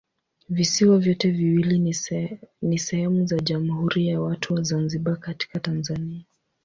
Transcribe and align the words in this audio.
Visiwa 0.49 0.97
vyote 0.97 1.31
viwili 1.31 1.95
ni 2.61 2.79
sehemu 2.79 3.25
za 3.25 3.39
Jamhuri 3.39 4.07
ya 4.07 4.21
Watu 4.21 4.53
wa 4.53 4.61
Zanzibar 4.63 5.17
katika 5.19 5.59
Tanzania. 5.59 6.25